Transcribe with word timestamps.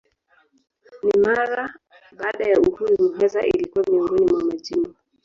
Na 1.03 1.17
mara 1.23 1.73
baada 2.17 2.45
ya 2.49 2.59
uhuru 2.59 2.95
Muheza 3.03 3.41
ilikuwa 3.47 3.85
miongoni 3.91 4.31
mwa 4.31 4.43
majimbo. 4.43 4.95